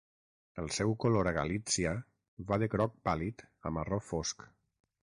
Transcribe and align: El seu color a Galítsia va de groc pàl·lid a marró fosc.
El 0.63 0.71
seu 0.77 0.93
color 1.03 1.29
a 1.33 1.33
Galítsia 1.35 1.93
va 2.51 2.61
de 2.65 2.71
groc 2.77 2.99
pàl·lid 3.11 3.49
a 3.71 3.77
marró 3.79 4.05
fosc. 4.11 4.53